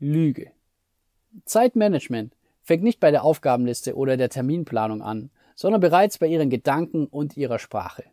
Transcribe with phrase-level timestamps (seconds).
[0.00, 0.50] Lüge.
[1.44, 7.06] Zeitmanagement fängt nicht bei der Aufgabenliste oder der Terminplanung an, sondern bereits bei ihren Gedanken
[7.06, 8.04] und ihrer Sprache.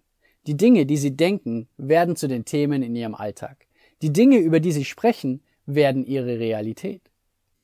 [0.48, 3.68] Die Dinge, die sie denken, werden zu den Themen in ihrem Alltag.
[4.02, 7.02] Die Dinge, über die sie sprechen, werden ihre Realität.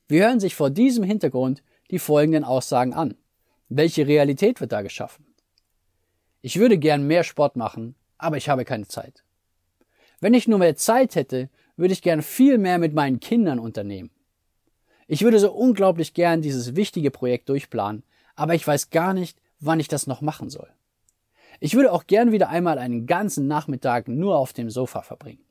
[0.08, 3.16] Wir hören sich vor diesem Hintergrund die folgenden Aussagen an.
[3.68, 5.26] Welche Realität wird da geschaffen?
[6.40, 9.22] Ich würde gern mehr Sport machen, aber ich habe keine Zeit.
[10.20, 14.10] Wenn ich nur mehr Zeit hätte, würde ich gern viel mehr mit meinen Kindern unternehmen.
[15.06, 18.02] Ich würde so unglaublich gern dieses wichtige Projekt durchplanen,
[18.36, 20.68] aber ich weiß gar nicht, wann ich das noch machen soll.
[21.60, 25.44] Ich würde auch gern wieder einmal einen ganzen Nachmittag nur auf dem Sofa verbringen.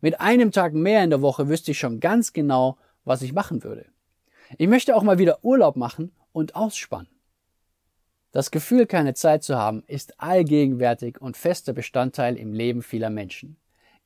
[0.00, 3.62] Mit einem Tag mehr in der Woche wüsste ich schon ganz genau, was ich machen
[3.62, 3.86] würde.
[4.58, 7.08] Ich möchte auch mal wieder Urlaub machen und ausspannen.
[8.32, 13.56] Das Gefühl, keine Zeit zu haben, ist allgegenwärtig und fester Bestandteil im Leben vieler Menschen.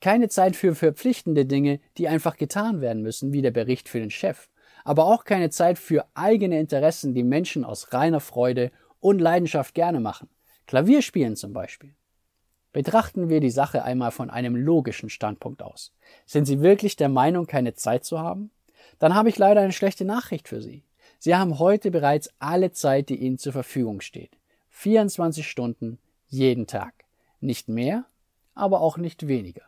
[0.01, 4.11] Keine Zeit für verpflichtende Dinge, die einfach getan werden müssen, wie der Bericht für den
[4.11, 4.49] Chef,
[4.85, 10.01] aber auch keine Zeit für eigene Interessen, die Menschen aus reiner Freude und Leidenschaft gerne
[10.01, 10.29] machen.
[10.67, 11.95] Klavierspielen zum Beispiel.
[12.73, 15.93] Betrachten wir die Sache einmal von einem logischen Standpunkt aus.
[16.27, 18.51] Sind Sie wirklich der Meinung, keine Zeit zu haben?
[18.99, 20.83] Dann habe ich leider eine schlechte Nachricht für Sie.
[21.19, 24.37] Sie haben heute bereits alle Zeit, die Ihnen zur Verfügung steht.
[24.71, 26.93] 24 Stunden jeden Tag.
[27.41, 28.05] Nicht mehr,
[28.55, 29.63] aber auch nicht weniger.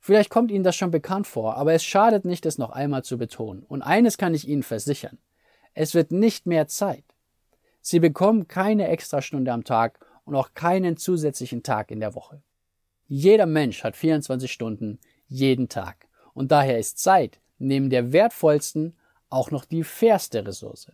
[0.00, 3.18] Vielleicht kommt Ihnen das schon bekannt vor, aber es schadet nicht, es noch einmal zu
[3.18, 3.62] betonen.
[3.62, 5.18] Und eines kann ich Ihnen versichern.
[5.74, 7.04] Es wird nicht mehr Zeit.
[7.80, 12.42] Sie bekommen keine Extrastunde am Tag und auch keinen zusätzlichen Tag in der Woche.
[13.06, 18.96] Jeder Mensch hat 24 Stunden jeden Tag und daher ist Zeit neben der wertvollsten
[19.30, 20.92] auch noch die fairste Ressource.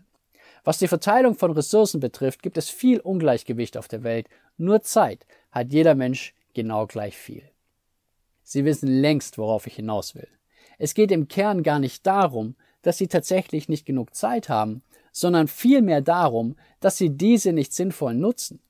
[0.63, 5.27] Was die Verteilung von Ressourcen betrifft, gibt es viel Ungleichgewicht auf der Welt, nur Zeit
[5.51, 7.43] hat jeder Mensch genau gleich viel.
[8.45, 10.29] Sie wissen längst, worauf ich hinaus will.
[10.79, 15.49] Es geht im Kern gar nicht darum, dass Sie tatsächlich nicht genug Zeit haben, sondern
[15.49, 18.61] vielmehr darum, dass Sie diese nicht sinnvoll nutzen.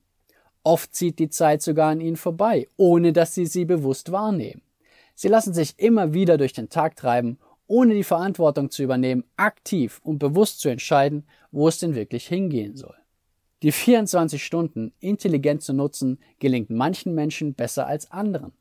[0.65, 4.63] Oft zieht die Zeit sogar an ihnen vorbei, ohne dass sie sie bewusst wahrnehmen.
[5.13, 7.37] Sie lassen sich immer wieder durch den Tag treiben,
[7.67, 12.75] ohne die Verantwortung zu übernehmen, aktiv und bewusst zu entscheiden, wo es denn wirklich hingehen
[12.75, 12.95] soll.
[13.61, 18.51] Die 24 Stunden intelligent zu nutzen, gelingt manchen Menschen besser als anderen.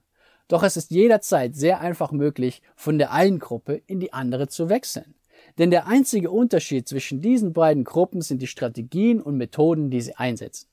[0.48, 4.68] Doch es ist jederzeit sehr einfach möglich, von der einen Gruppe in die andere zu
[4.68, 5.14] wechseln.
[5.58, 10.16] Denn der einzige Unterschied zwischen diesen beiden Gruppen sind die Strategien und Methoden, die sie
[10.16, 10.68] einsetzen.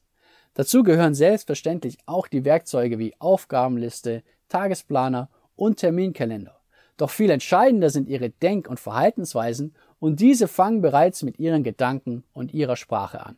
[0.53, 6.59] Dazu gehören selbstverständlich auch die Werkzeuge wie Aufgabenliste, Tagesplaner und Terminkalender.
[6.97, 12.23] Doch viel entscheidender sind ihre Denk- und Verhaltensweisen und diese fangen bereits mit ihren Gedanken
[12.33, 13.37] und ihrer Sprache an.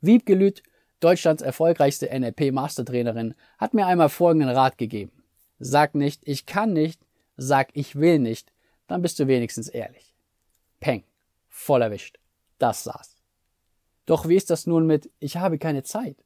[0.00, 0.62] Wiebke Lüth,
[1.00, 5.12] Deutschlands erfolgreichste NLP-Mastertrainerin, hat mir einmal folgenden Rat gegeben.
[5.58, 7.00] Sag nicht, ich kann nicht,
[7.36, 8.52] sag, ich will nicht,
[8.86, 10.14] dann bist du wenigstens ehrlich.
[10.78, 11.04] Peng,
[11.48, 12.18] voll erwischt.
[12.58, 13.16] Das saß.
[14.06, 16.16] Doch wie ist das nun mit Ich habe keine Zeit?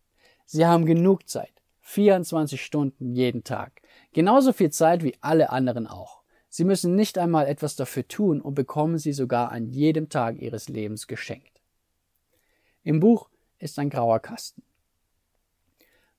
[0.47, 1.53] Sie haben genug Zeit.
[1.81, 3.83] 24 Stunden jeden Tag.
[4.13, 6.23] Genauso viel Zeit wie alle anderen auch.
[6.49, 10.69] Sie müssen nicht einmal etwas dafür tun und bekommen sie sogar an jedem Tag ihres
[10.69, 11.61] Lebens geschenkt.
[12.85, 13.29] Im Buch
[13.65, 14.63] ist ein grauer Kasten.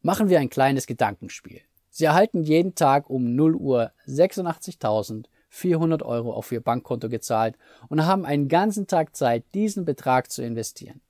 [0.02, 1.62] Machen wir ein kleines Gedankenspiel.
[1.92, 7.56] Sie erhalten jeden Tag um 0 Uhr 86.400 Euro auf Ihr Bankkonto gezahlt
[7.88, 11.02] und haben einen ganzen Tag Zeit, diesen Betrag zu investieren.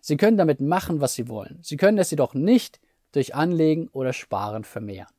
[0.00, 1.58] Sie können damit machen, was Sie wollen.
[1.62, 2.80] Sie können es jedoch nicht
[3.12, 5.12] durch Anlegen oder Sparen vermehren.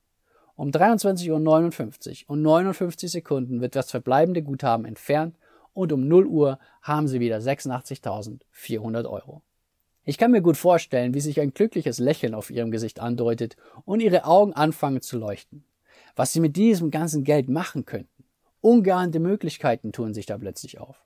[0.56, 5.38] Um 23.59 Uhr und 59 Sekunden wird das verbleibende Guthaben entfernt
[5.74, 9.44] und um 0 Uhr haben Sie wieder 86.400 Euro.
[10.06, 13.56] Ich kann mir gut vorstellen, wie sich ein glückliches Lächeln auf Ihrem Gesicht andeutet
[13.86, 15.64] und Ihre Augen anfangen zu leuchten.
[16.16, 18.26] Was Sie mit diesem ganzen Geld machen könnten.
[18.60, 21.02] Ungeahnte Möglichkeiten tun sich da plötzlich auf.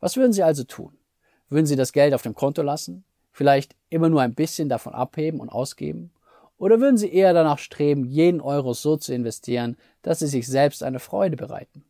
[0.00, 0.98] Was würden Sie also tun?
[1.48, 3.04] Würden Sie das Geld auf dem Konto lassen?
[3.32, 6.10] Vielleicht immer nur ein bisschen davon abheben und ausgeben?
[6.58, 10.82] Oder würden Sie eher danach streben, jeden Euro so zu investieren, dass Sie sich selbst
[10.82, 11.84] eine Freude bereiten?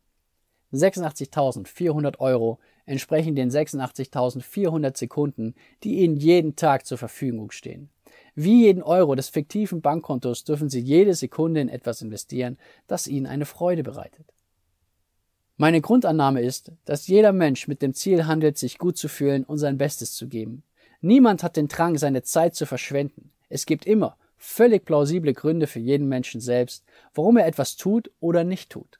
[0.72, 7.88] 86.400 Euro entsprechen den 86.400 Sekunden, die Ihnen jeden Tag zur Verfügung stehen.
[8.34, 13.26] Wie jeden Euro des fiktiven Bankkontos dürfen Sie jede Sekunde in etwas investieren, das Ihnen
[13.26, 14.26] eine Freude bereitet.
[15.56, 19.58] Meine Grundannahme ist, dass jeder Mensch mit dem Ziel handelt, sich gut zu fühlen und
[19.58, 20.62] sein Bestes zu geben.
[21.02, 23.30] Niemand hat den Drang, seine Zeit zu verschwenden.
[23.48, 26.84] Es gibt immer völlig plausible Gründe für jeden Menschen selbst,
[27.14, 28.99] warum er etwas tut oder nicht tut.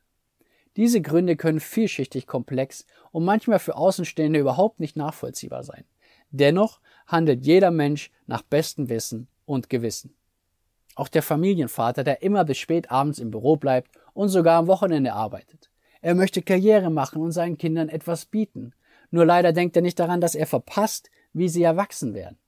[0.77, 5.85] Diese Gründe können vielschichtig komplex und manchmal für Außenstehende überhaupt nicht nachvollziehbar sein.
[6.31, 10.15] Dennoch handelt jeder Mensch nach bestem Wissen und Gewissen.
[10.95, 15.13] Auch der Familienvater, der immer bis spät abends im Büro bleibt und sogar am Wochenende
[15.13, 15.71] arbeitet.
[16.03, 18.73] Er möchte Karriere machen und seinen Kindern etwas bieten.
[19.11, 22.39] Nur leider denkt er nicht daran, dass er verpasst, wie sie erwachsen werden.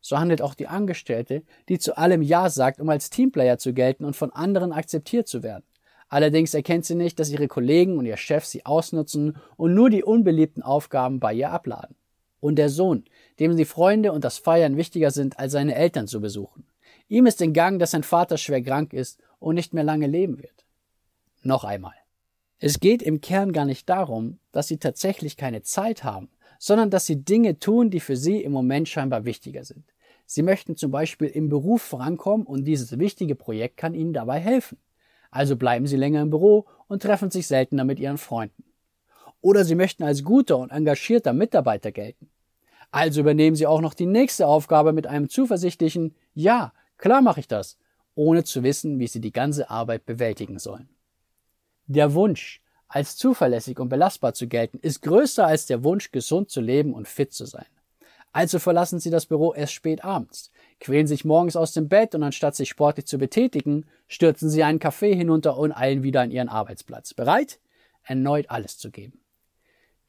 [0.00, 4.04] So handelt auch die Angestellte, die zu allem Ja sagt, um als Teamplayer zu gelten
[4.04, 5.64] und von anderen akzeptiert zu werden.
[6.08, 10.02] Allerdings erkennt sie nicht, dass ihre Kollegen und ihr Chef sie ausnutzen und nur die
[10.02, 11.96] unbeliebten Aufgaben bei ihr abladen.
[12.40, 13.04] Und der Sohn,
[13.40, 16.64] dem die Freunde und das Feiern wichtiger sind, als seine Eltern zu besuchen.
[17.08, 20.38] Ihm ist in Gang, dass sein Vater schwer krank ist und nicht mehr lange leben
[20.38, 20.64] wird.
[21.42, 21.94] Noch einmal.
[22.58, 26.28] Es geht im Kern gar nicht darum, dass sie tatsächlich keine Zeit haben,
[26.58, 29.84] sondern dass sie Dinge tun, die für sie im Moment scheinbar wichtiger sind.
[30.26, 34.78] Sie möchten zum Beispiel im Beruf vorankommen und dieses wichtige Projekt kann ihnen dabei helfen.
[35.30, 38.64] Also bleiben sie länger im Büro und treffen sich seltener mit ihren Freunden.
[39.40, 42.30] Oder sie möchten als guter und engagierter Mitarbeiter gelten.
[42.90, 47.48] Also übernehmen sie auch noch die nächste Aufgabe mit einem zuversichtlichen Ja, klar mache ich
[47.48, 47.78] das,
[48.14, 50.88] ohne zu wissen, wie sie die ganze Arbeit bewältigen sollen.
[51.86, 56.60] Der Wunsch, als zuverlässig und belastbar zu gelten, ist größer als der Wunsch, gesund zu
[56.60, 57.66] leben und fit zu sein.
[58.32, 62.22] Also verlassen Sie das Büro erst spät abends, quälen sich morgens aus dem Bett und
[62.22, 66.48] anstatt sich sportlich zu betätigen, stürzen Sie einen Kaffee hinunter und eilen wieder an Ihren
[66.48, 67.14] Arbeitsplatz.
[67.14, 67.58] Bereit?
[68.04, 69.20] Erneut alles zu geben.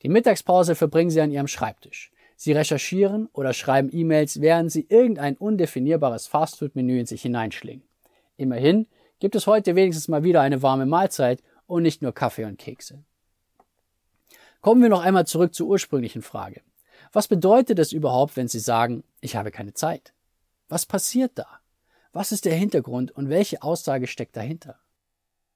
[0.04, 2.12] Die Mittagspause verbringen Sie an Ihrem Schreibtisch.
[2.36, 7.84] Sie recherchieren oder schreiben E-Mails, während Sie irgendein undefinierbares Fastfood-Menü in sich hineinschlingen.
[8.38, 8.88] Immerhin
[9.20, 13.04] gibt es heute wenigstens mal wieder eine warme Mahlzeit und nicht nur Kaffee und Kekse.
[14.62, 16.62] Kommen wir noch einmal zurück zur ursprünglichen Frage.
[17.12, 20.14] Was bedeutet es überhaupt, wenn Sie sagen, ich habe keine Zeit?
[20.68, 21.48] Was passiert da?
[22.12, 24.80] Was ist der Hintergrund und welche Aussage steckt dahinter?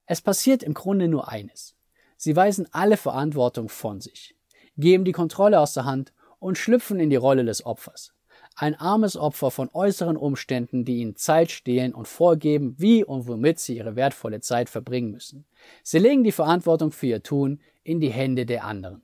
[0.06, 1.74] Es passiert im Grunde nur eines.
[2.16, 4.36] Sie weisen alle Verantwortung von sich,
[4.76, 8.14] geben die Kontrolle aus der Hand und schlüpfen in die Rolle des Opfers
[8.56, 13.58] ein armes Opfer von äußeren Umständen, die ihnen Zeit stehlen und vorgeben, wie und womit
[13.58, 15.44] sie ihre wertvolle Zeit verbringen müssen.
[15.82, 19.02] Sie legen die Verantwortung für ihr Tun in die Hände der anderen.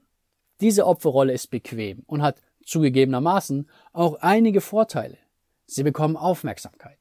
[0.60, 5.18] Diese Opferrolle ist bequem und hat zugegebenermaßen auch einige Vorteile.
[5.66, 6.98] Sie bekommen Aufmerksamkeit.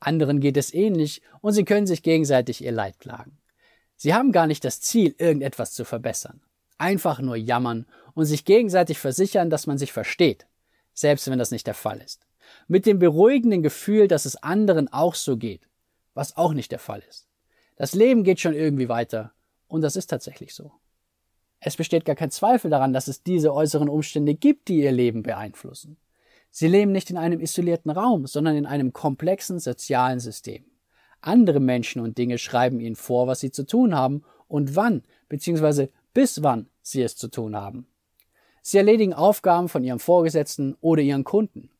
[0.00, 3.38] Anderen geht es ähnlich und sie können sich gegenseitig ihr Leid klagen.
[3.96, 6.42] Sie haben gar nicht das Ziel, irgendetwas zu verbessern.
[6.78, 10.46] Einfach nur jammern und sich gegenseitig versichern, dass man sich versteht
[10.96, 12.26] selbst wenn das nicht der Fall ist.
[12.66, 15.68] Mit dem beruhigenden Gefühl, dass es anderen auch so geht,
[16.14, 17.28] was auch nicht der Fall ist.
[17.76, 19.32] Das Leben geht schon irgendwie weiter
[19.68, 20.72] und das ist tatsächlich so.
[21.66, 25.24] Es besteht gar kein Zweifel daran, dass es diese äußeren Umstände gibt, die ihr Leben
[25.24, 25.96] beeinflussen.
[26.48, 30.64] Sie leben nicht in einem isolierten Raum, sondern in einem komplexen sozialen System.
[31.22, 35.88] Andere Menschen und Dinge schreiben ihnen vor, was sie zu tun haben und wann bzw.
[36.14, 37.88] bis wann sie es zu tun haben.
[38.62, 41.70] Sie erledigen Aufgaben von ihrem Vorgesetzten oder ihren Kunden.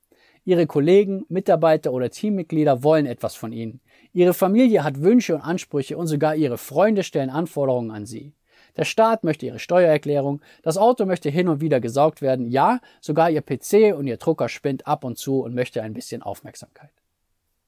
[0.44, 3.80] Ihre Kollegen, Mitarbeiter oder Teammitglieder wollen etwas von ihnen.
[4.12, 8.34] Ihre Familie hat Wünsche und Ansprüche und sogar ihre Freunde stellen Anforderungen an sie.
[8.76, 13.30] Der Staat möchte ihre Steuererklärung, das Auto möchte hin und wieder gesaugt werden, ja, sogar
[13.30, 16.90] ihr PC und ihr Drucker spinnt ab und zu und möchte ein bisschen Aufmerksamkeit.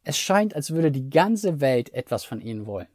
[0.05, 2.89] Es scheint, als würde die ganze Welt etwas von ihnen wollen.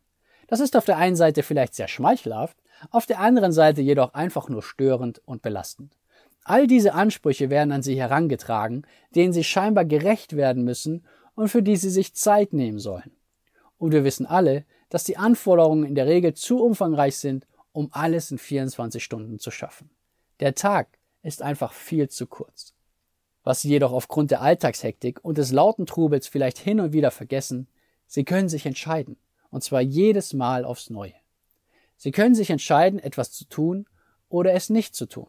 [0.48, 2.58] Das ist auf der einen Seite vielleicht sehr schmeichelhaft,
[2.92, 5.96] auf der anderen Seite jedoch einfach nur störend und belastend.
[6.44, 8.86] All diese Ansprüche werden an sie herangetragen,
[9.16, 13.12] denen sie scheinbar gerecht werden müssen und für die sie sich Zeit nehmen sollen.
[13.78, 18.32] Und wir wissen alle, dass die Anforderungen in der Regel zu umfangreich sind, um alles
[18.32, 19.90] in 24 Stunden zu schaffen.
[20.40, 20.88] Der Tag
[21.24, 22.74] ist einfach viel zu kurz.
[23.44, 27.68] Was sie jedoch aufgrund der Alltagshektik und des lauten Trubels vielleicht hin und wieder vergessen,
[28.08, 29.18] sie können sich entscheiden,
[29.50, 31.14] und zwar jedes Mal aufs Neue.
[31.98, 33.86] Sie können sich entscheiden, etwas zu tun
[34.30, 35.28] oder es nicht zu tun.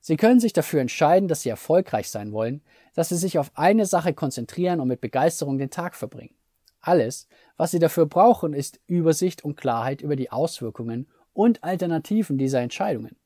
[0.00, 2.62] Sie können sich dafür entscheiden, dass Sie erfolgreich sein wollen,
[2.94, 6.34] dass Sie sich auf eine Sache konzentrieren und mit Begeisterung den Tag verbringen.
[6.80, 7.26] Alles,
[7.56, 13.16] was Sie dafür brauchen, ist Übersicht und Klarheit über die Auswirkungen und Alternativen dieser Entscheidungen.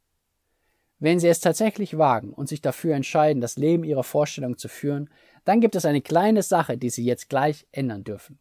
[0.99, 5.09] Wenn Sie es tatsächlich wagen und sich dafür entscheiden, das Leben Ihrer Vorstellung zu führen,
[5.45, 8.38] dann gibt es eine kleine Sache, die Sie jetzt gleich ändern dürfen.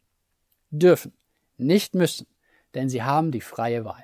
[0.72, 1.14] Dürfen,
[1.58, 2.28] nicht müssen,
[2.74, 4.04] denn Sie haben die freie Wahl.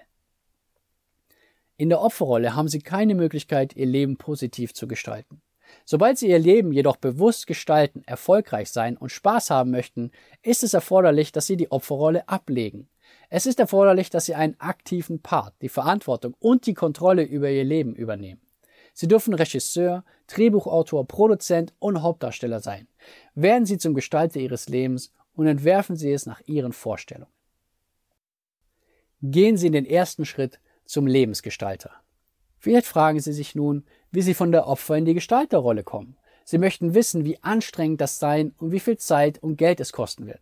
[1.77, 5.41] In der Opferrolle haben sie keine Möglichkeit, ihr Leben positiv zu gestalten.
[5.83, 10.73] Sobald sie ihr Leben jedoch bewusst gestalten, erfolgreich sein und Spaß haben möchten, ist es
[10.73, 12.87] erforderlich, dass sie die Opferrolle ablegen.
[13.29, 17.63] Es ist erforderlich, dass Sie einen aktiven Part, die Verantwortung und die Kontrolle über Ihr
[17.63, 18.41] Leben übernehmen.
[18.93, 22.87] Sie dürfen Regisseur, Drehbuchautor, Produzent und Hauptdarsteller sein.
[23.33, 27.31] Werden Sie zum Gestalter Ihres Lebens und entwerfen Sie es nach Ihren Vorstellungen.
[29.21, 31.91] Gehen Sie den ersten Schritt zum Lebensgestalter.
[32.57, 36.17] Vielleicht fragen Sie sich nun, wie Sie von der Opfer in die Gestalterrolle kommen.
[36.45, 40.27] Sie möchten wissen, wie anstrengend das sein und wie viel Zeit und Geld es kosten
[40.27, 40.41] wird.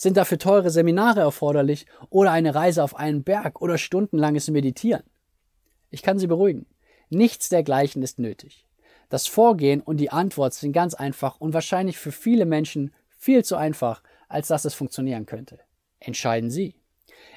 [0.00, 5.02] Sind dafür teure Seminare erforderlich oder eine Reise auf einen Berg oder stundenlanges Meditieren?
[5.90, 6.66] Ich kann Sie beruhigen.
[7.10, 8.64] Nichts dergleichen ist nötig.
[9.08, 13.56] Das Vorgehen und die Antwort sind ganz einfach und wahrscheinlich für viele Menschen viel zu
[13.56, 15.58] einfach, als dass es funktionieren könnte.
[15.98, 16.76] Entscheiden Sie.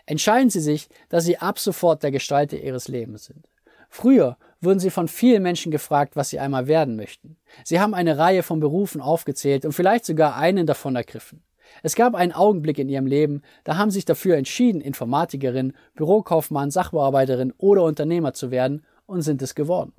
[0.06, 3.50] Entscheiden Sie sich, dass Sie ab sofort der Gestalter Ihres Lebens sind.
[3.90, 7.38] Früher wurden Sie von vielen Menschen gefragt, was Sie einmal werden möchten.
[7.64, 11.42] Sie haben eine Reihe von Berufen aufgezählt und vielleicht sogar einen davon ergriffen.
[11.84, 16.72] Es gab einen Augenblick in Ihrem Leben, da haben Sie sich dafür entschieden, Informatikerin, Bürokaufmann,
[16.72, 19.94] Sachbearbeiterin oder Unternehmer zu werden und sind es geworden.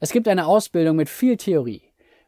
[0.00, 1.82] Es gibt eine Ausbildung mit viel Theorie.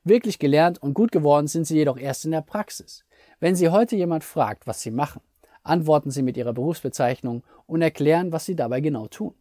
[0.05, 3.05] Wirklich gelernt und gut geworden sind Sie jedoch erst in der Praxis.
[3.41, 5.23] Wenn Sie heute jemand fragt, was Sie machen,
[5.63, 9.35] antworten Sie mit Ihrer Berufsbezeichnung und erklären, was Sie dabei genau tun.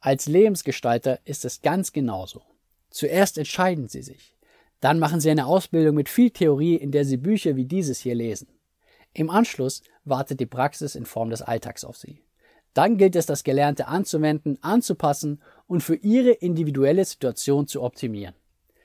[0.00, 2.42] Als Lebensgestalter ist es ganz genauso.
[2.88, 4.34] Zuerst entscheiden Sie sich.
[4.80, 8.14] Dann machen Sie eine Ausbildung mit viel Theorie, in der Sie Bücher wie dieses hier
[8.14, 8.48] lesen.
[9.12, 12.22] Im Anschluss wartet die Praxis in Form des Alltags auf Sie.
[12.74, 18.34] Dann gilt es, das Gelernte anzuwenden, anzupassen und für Ihre individuelle Situation zu optimieren.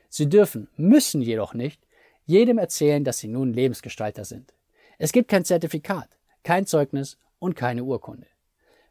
[0.10, 1.82] Sie dürfen, müssen jedoch nicht,
[2.26, 4.54] jedem erzählen, dass Sie nun Lebensgestalter sind.
[4.98, 6.10] Es gibt kein Zertifikat,
[6.44, 8.28] kein Zeugnis und keine Urkunde.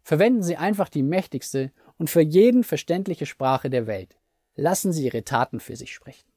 [0.03, 4.17] Verwenden Sie einfach die mächtigste und für jeden verständliche Sprache der Welt.
[4.55, 6.29] Lassen Sie Ihre Taten für sich sprechen.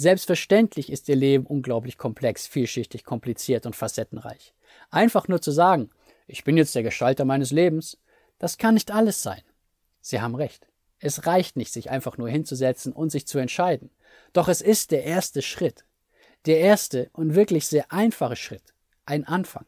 [0.00, 4.54] Selbstverständlich ist Ihr Leben unglaublich komplex, vielschichtig, kompliziert und facettenreich.
[4.90, 5.90] Einfach nur zu sagen,
[6.28, 7.98] ich bin jetzt der Gestalter meines Lebens,
[8.38, 9.42] das kann nicht alles sein.
[10.00, 10.68] Sie haben recht.
[11.00, 13.90] Es reicht nicht, sich einfach nur hinzusetzen und sich zu entscheiden.
[14.32, 15.84] Doch es ist der erste Schritt.
[16.46, 18.74] Der erste und wirklich sehr einfache Schritt.
[19.04, 19.66] Ein Anfang.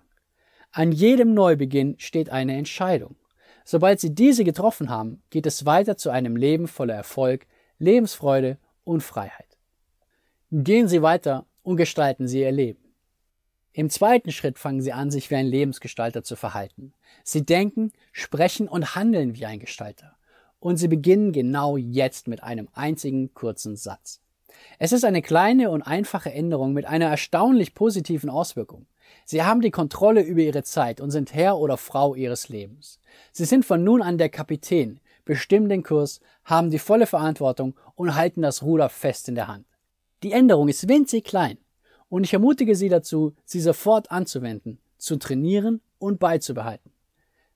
[0.71, 3.17] An jedem Neubeginn steht eine Entscheidung.
[3.65, 9.03] Sobald Sie diese getroffen haben, geht es weiter zu einem Leben voller Erfolg, Lebensfreude und
[9.03, 9.50] Freiheit.
[10.53, 12.93] Gehen Sie weiter und gestalten Sie Ihr Leben.
[13.73, 16.93] Im zweiten Schritt fangen Sie an, sich wie ein Lebensgestalter zu verhalten.
[17.23, 20.17] Sie denken, sprechen und handeln wie ein Gestalter.
[20.59, 24.23] Und Sie beginnen genau jetzt mit einem einzigen kurzen Satz.
[24.81, 28.87] Es ist eine kleine und einfache Änderung mit einer erstaunlich positiven Auswirkung.
[29.25, 32.99] Sie haben die Kontrolle über ihre Zeit und sind Herr oder Frau ihres Lebens.
[33.31, 38.17] Sie sind von nun an der Kapitän, bestimmen den Kurs, haben die volle Verantwortung und
[38.17, 39.70] halten das Ruder fest in der Hand.
[40.23, 41.59] Die Änderung ist winzig klein
[42.09, 46.93] und ich ermutige Sie dazu, sie sofort anzuwenden, zu trainieren und beizubehalten.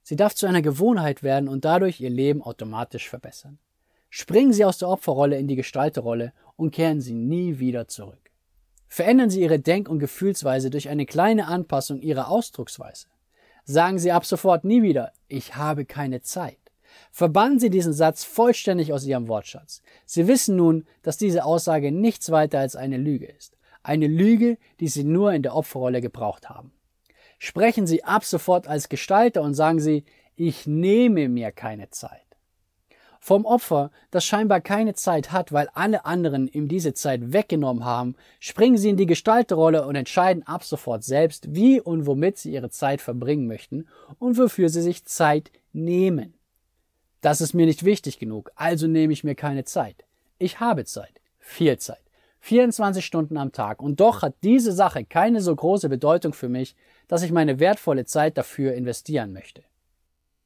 [0.02, 3.58] Sie darf zu einer Gewohnheit werden und dadurch Ihr Leben automatisch verbessern.
[4.10, 8.30] Springen Sie aus der Opferrolle in die Gestalterrolle und kehren Sie nie wieder zurück.
[8.86, 13.08] Verändern Sie Ihre Denk- und Gefühlsweise durch eine kleine Anpassung Ihrer Ausdrucksweise.
[13.64, 16.63] Sagen Sie ab sofort nie wieder, ich habe keine Zeit.
[17.10, 19.82] Verbannen Sie diesen Satz vollständig aus Ihrem Wortschatz.
[20.06, 23.56] Sie wissen nun, dass diese Aussage nichts weiter als eine Lüge ist.
[23.82, 26.72] Eine Lüge, die Sie nur in der Opferrolle gebraucht haben.
[27.38, 30.04] Sprechen Sie ab sofort als Gestalter und sagen Sie,
[30.36, 32.24] ich nehme mir keine Zeit.
[33.26, 38.16] Vom Opfer, das scheinbar keine Zeit hat, weil alle anderen ihm diese Zeit weggenommen haben,
[38.38, 42.68] springen sie in die Gestalterrolle und entscheiden ab sofort selbst, wie und womit sie ihre
[42.68, 46.34] Zeit verbringen möchten und wofür sie sich Zeit nehmen.
[47.24, 50.04] Das ist mir nicht wichtig genug, also nehme ich mir keine Zeit.
[50.36, 52.04] Ich habe Zeit, viel Zeit,
[52.40, 56.76] 24 Stunden am Tag und doch hat diese Sache keine so große Bedeutung für mich,
[57.08, 59.62] dass ich meine wertvolle Zeit dafür investieren möchte.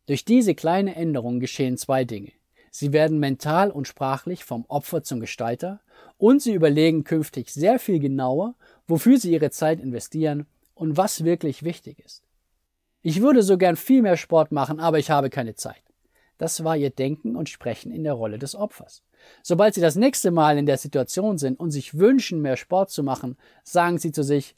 [0.06, 2.30] Durch diese kleine Änderung geschehen zwei Dinge.
[2.70, 5.80] Sie werden mental und sprachlich vom Opfer zum Gestalter
[6.16, 8.54] und sie überlegen künftig sehr viel genauer,
[8.86, 12.22] wofür sie ihre Zeit investieren und was wirklich wichtig ist.
[13.02, 15.82] Ich würde so gern viel mehr Sport machen, aber ich habe keine Zeit.
[16.38, 19.02] Das war ihr Denken und Sprechen in der Rolle des Opfers.
[19.42, 23.02] Sobald sie das nächste Mal in der Situation sind und sich wünschen, mehr Sport zu
[23.02, 24.54] machen, sagen sie zu sich,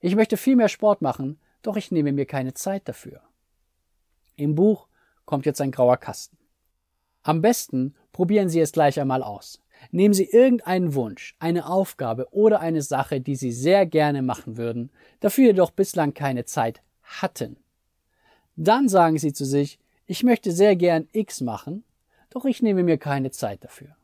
[0.00, 3.20] ich möchte viel mehr Sport machen, doch ich nehme mir keine Zeit dafür.
[4.36, 4.88] Im Buch
[5.24, 6.36] kommt jetzt ein grauer Kasten.
[7.22, 9.62] Am besten probieren Sie es gleich einmal aus.
[9.90, 14.90] Nehmen Sie irgendeinen Wunsch, eine Aufgabe oder eine Sache, die Sie sehr gerne machen würden,
[15.20, 17.56] dafür jedoch bislang keine Zeit hatten.
[18.56, 19.78] Dann sagen Sie zu sich,
[20.12, 21.84] ich möchte sehr gern X machen,
[22.28, 23.96] doch ich nehme mir keine Zeit dafür.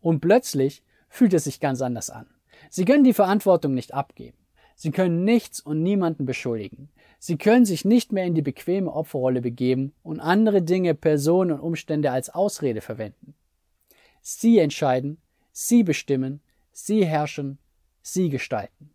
[0.00, 2.26] Und plötzlich fühlt es sich ganz anders an.
[2.70, 4.36] Sie können die Verantwortung nicht abgeben.
[4.74, 6.88] Sie können nichts und niemanden beschuldigen.
[7.20, 11.60] Sie können sich nicht mehr in die bequeme Opferrolle begeben und andere Dinge, Personen und
[11.60, 13.36] Umstände als Ausrede verwenden.
[14.22, 15.18] Sie entscheiden,
[15.52, 16.40] Sie bestimmen,
[16.72, 17.58] Sie herrschen,
[18.02, 18.90] Sie gestalten.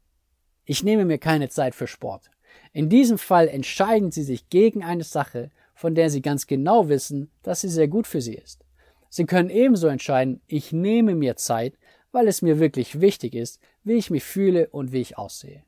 [0.66, 2.30] Ich nehme mir keine Zeit für Sport.
[2.74, 5.52] In diesem Fall entscheiden Sie sich gegen eine Sache,
[5.82, 8.64] von der Sie ganz genau wissen, dass sie sehr gut für Sie ist.
[9.10, 11.74] Sie können ebenso entscheiden, ich nehme mir Zeit,
[12.12, 15.64] weil es mir wirklich wichtig ist, wie ich mich fühle und wie ich aussehe.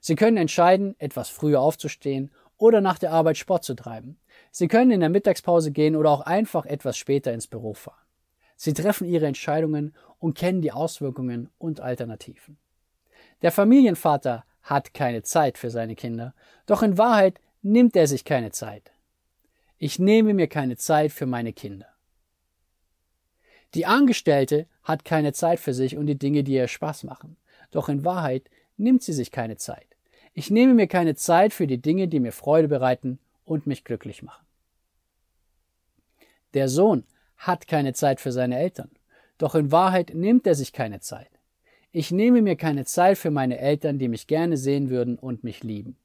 [0.00, 4.18] Sie können entscheiden, etwas früher aufzustehen oder nach der Arbeit Sport zu treiben.
[4.50, 8.04] Sie können in der Mittagspause gehen oder auch einfach etwas später ins Büro fahren.
[8.56, 12.58] Sie treffen ihre Entscheidungen und kennen die Auswirkungen und Alternativen.
[13.42, 16.34] Der Familienvater hat keine Zeit für seine Kinder,
[16.66, 18.91] doch in Wahrheit nimmt er sich keine Zeit.
[19.84, 21.88] Ich nehme mir keine Zeit für meine Kinder.
[23.74, 27.36] Die Angestellte hat keine Zeit für sich und die Dinge, die ihr Spaß machen,
[27.72, 29.88] doch in Wahrheit nimmt sie sich keine Zeit.
[30.34, 34.22] Ich nehme mir keine Zeit für die Dinge, die mir Freude bereiten und mich glücklich
[34.22, 34.46] machen.
[36.54, 37.02] Der Sohn
[37.36, 38.92] hat keine Zeit für seine Eltern,
[39.36, 41.40] doch in Wahrheit nimmt er sich keine Zeit.
[41.90, 45.64] Ich nehme mir keine Zeit für meine Eltern, die mich gerne sehen würden und mich
[45.64, 45.96] lieben.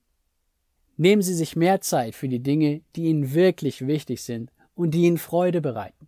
[1.00, 5.04] Nehmen Sie sich mehr Zeit für die Dinge, die Ihnen wirklich wichtig sind und die
[5.04, 6.08] Ihnen Freude bereiten.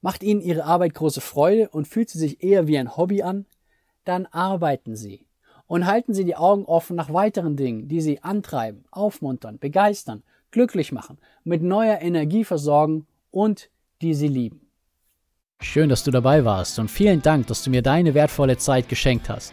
[0.00, 3.44] Macht Ihnen Ihre Arbeit große Freude und fühlt sie sich eher wie ein Hobby an?
[4.04, 5.26] Dann arbeiten Sie
[5.66, 10.90] und halten Sie die Augen offen nach weiteren Dingen, die Sie antreiben, aufmuntern, begeistern, glücklich
[10.90, 13.68] machen, mit neuer Energie versorgen und
[14.00, 14.62] die Sie lieben.
[15.60, 19.28] Schön, dass du dabei warst und vielen Dank, dass du mir deine wertvolle Zeit geschenkt
[19.28, 19.52] hast.